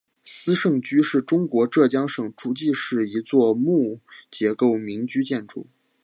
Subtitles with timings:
[0.25, 3.99] 斯盛居是中国浙江省诸暨市一座木
[4.31, 5.67] 结构民居建筑。